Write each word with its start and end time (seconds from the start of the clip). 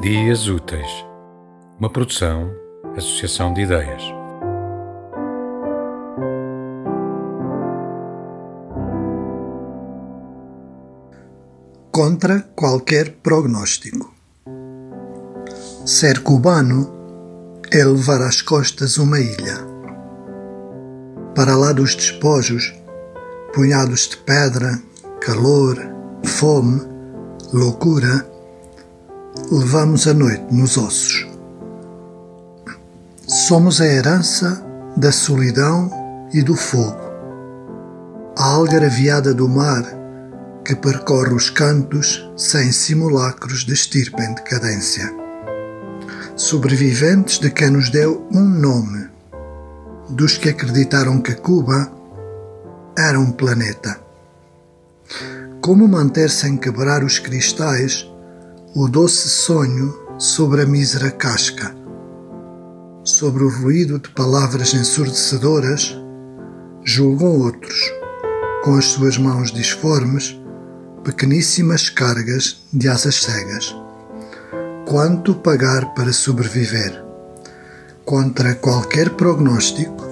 Dias 0.00 0.48
Úteis, 0.48 0.88
uma 1.78 1.90
produção, 1.90 2.50
associação 2.96 3.52
de 3.52 3.60
ideias. 3.60 4.02
Contra 11.92 12.40
qualquer 12.56 13.16
prognóstico. 13.22 14.10
Ser 15.84 16.22
cubano 16.22 16.90
é 17.70 17.84
levar 17.84 18.22
às 18.22 18.40
costas 18.40 18.96
uma 18.96 19.20
ilha. 19.20 19.58
Para 21.34 21.54
lá 21.58 21.74
dos 21.74 21.94
despojos, 21.94 22.72
punhados 23.52 24.08
de 24.08 24.16
pedra, 24.16 24.80
calor, 25.20 25.76
fome, 26.24 26.80
loucura, 27.52 28.29
levamos 29.50 30.06
a 30.06 30.14
noite 30.14 30.44
nos 30.50 30.76
ossos. 30.76 31.28
Somos 33.26 33.80
a 33.80 33.86
herança 33.86 34.64
da 34.96 35.12
solidão 35.12 35.90
e 36.32 36.42
do 36.42 36.56
fogo, 36.56 37.00
a 38.36 38.44
algaraviada 38.44 39.32
do 39.32 39.48
mar 39.48 39.84
que 40.64 40.74
percorre 40.74 41.32
os 41.32 41.48
cantos 41.48 42.28
sem 42.36 42.72
simulacros 42.72 43.64
de 43.64 43.72
estirpe 43.72 44.22
em 44.22 44.34
decadência. 44.34 45.12
Sobreviventes 46.36 47.38
de 47.38 47.50
quem 47.50 47.70
nos 47.70 47.88
deu 47.90 48.26
um 48.32 48.44
nome, 48.44 49.08
dos 50.08 50.36
que 50.36 50.48
acreditaram 50.48 51.20
que 51.20 51.34
Cuba 51.34 51.90
era 52.96 53.18
um 53.18 53.30
planeta. 53.30 54.00
Como 55.60 55.86
manter 55.86 56.30
sem 56.30 56.56
quebrar 56.56 57.04
os 57.04 57.18
cristais 57.18 58.09
o 58.74 58.86
doce 58.86 59.28
sonho 59.28 59.92
sobre 60.16 60.62
a 60.62 60.66
mísera 60.66 61.10
casca, 61.10 61.74
sobre 63.02 63.42
o 63.42 63.48
ruído 63.48 63.98
de 63.98 64.08
palavras 64.10 64.72
ensurdecedoras, 64.74 65.96
julgam 66.84 67.40
outros, 67.40 67.80
com 68.62 68.76
as 68.76 68.84
suas 68.84 69.18
mãos 69.18 69.50
disformes, 69.50 70.38
pequeníssimas 71.02 71.90
cargas 71.90 72.62
de 72.72 72.88
asas 72.88 73.16
cegas. 73.16 73.74
Quanto 74.86 75.34
pagar 75.34 75.92
para 75.94 76.12
sobreviver? 76.12 77.04
Contra 78.04 78.54
qualquer 78.54 79.10
prognóstico, 79.10 80.08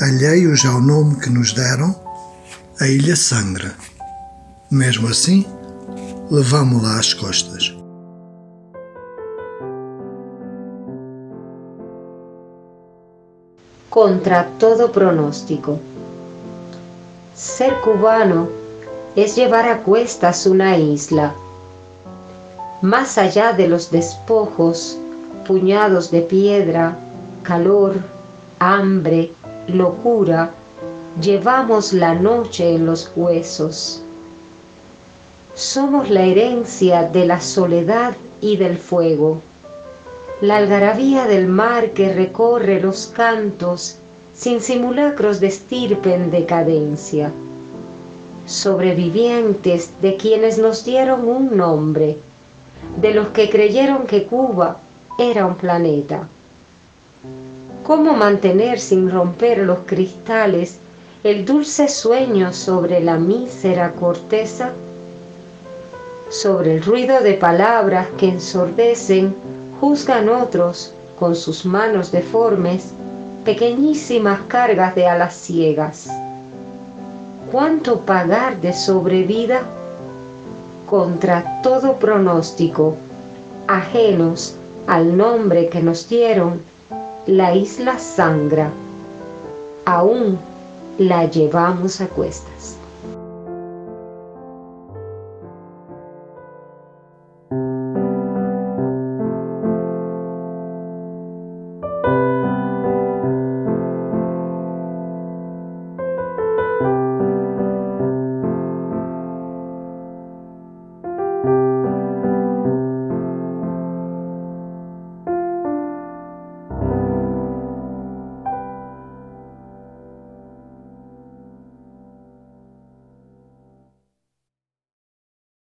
alheios 0.00 0.64
ao 0.64 0.80
nome 0.80 1.16
que 1.16 1.30
nos 1.30 1.52
deram, 1.52 2.00
a 2.80 2.86
ilha 2.86 3.16
sangra. 3.16 3.74
Mesmo 4.70 5.08
assim, 5.08 5.44
levamo-la 6.32 6.98
às 6.98 7.12
costas. 7.12 7.64
Contra 13.90 14.44
todo 14.58 14.90
pronóstico. 14.90 15.78
Ser 17.34 17.74
cubano 17.82 18.48
es 19.14 19.36
llevar 19.36 19.68
a 19.68 19.82
cuestas 19.82 20.46
una 20.46 20.78
isla. 20.78 21.34
Más 22.80 23.18
allá 23.18 23.52
de 23.52 23.68
los 23.68 23.90
despojos, 23.90 24.96
puñados 25.46 26.10
de 26.10 26.22
piedra, 26.22 26.96
calor, 27.42 27.96
hambre, 28.58 29.32
locura, 29.68 30.50
llevamos 31.20 31.92
la 31.92 32.14
noche 32.14 32.76
en 32.76 32.86
los 32.86 33.12
huesos. 33.14 34.02
Somos 35.54 36.08
la 36.08 36.22
herencia 36.22 37.02
de 37.02 37.26
la 37.26 37.38
soledad 37.42 38.14
y 38.40 38.56
del 38.56 38.78
fuego, 38.78 39.42
la 40.40 40.56
algarabía 40.56 41.26
del 41.26 41.46
mar 41.46 41.90
que 41.90 42.10
recorre 42.10 42.80
los 42.80 43.08
cantos 43.08 43.98
sin 44.34 44.62
simulacros 44.62 45.40
de 45.40 45.48
estirpe 45.48 46.14
en 46.14 46.30
decadencia, 46.30 47.30
sobrevivientes 48.46 49.90
de 50.00 50.16
quienes 50.16 50.56
nos 50.56 50.86
dieron 50.86 51.28
un 51.28 51.54
nombre, 51.54 52.16
de 52.96 53.12
los 53.12 53.28
que 53.28 53.50
creyeron 53.50 54.06
que 54.06 54.24
Cuba 54.24 54.78
era 55.18 55.44
un 55.44 55.56
planeta. 55.56 56.28
¿Cómo 57.84 58.14
mantener 58.14 58.80
sin 58.80 59.10
romper 59.10 59.58
los 59.58 59.80
cristales 59.84 60.78
el 61.22 61.44
dulce 61.44 61.88
sueño 61.88 62.54
sobre 62.54 63.00
la 63.00 63.18
mísera 63.18 63.92
corteza? 63.92 64.72
Sobre 66.32 66.76
el 66.76 66.82
ruido 66.82 67.20
de 67.20 67.34
palabras 67.34 68.08
que 68.16 68.26
ensordecen, 68.26 69.36
juzgan 69.78 70.30
otros, 70.30 70.94
con 71.20 71.36
sus 71.36 71.66
manos 71.66 72.10
deformes, 72.10 72.94
pequeñísimas 73.44 74.40
cargas 74.48 74.94
de 74.94 75.06
alas 75.06 75.34
ciegas. 75.34 76.08
¿Cuánto 77.52 78.00
pagar 78.00 78.58
de 78.62 78.72
sobrevida? 78.72 79.60
Contra 80.88 81.60
todo 81.62 81.96
pronóstico, 81.96 82.96
ajenos 83.68 84.56
al 84.86 85.14
nombre 85.14 85.68
que 85.68 85.82
nos 85.82 86.08
dieron, 86.08 86.62
la 87.26 87.54
isla 87.54 87.98
sangra. 87.98 88.70
Aún 89.84 90.38
la 90.96 91.26
llevamos 91.26 92.00
a 92.00 92.06
cuestas. 92.06 92.78